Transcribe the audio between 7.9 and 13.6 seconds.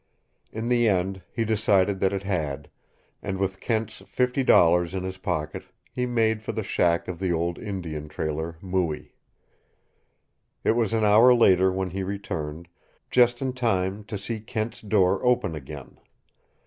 trailer, Mooie. It was an hour later when he returned, just in